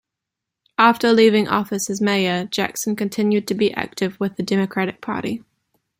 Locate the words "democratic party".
4.41-5.43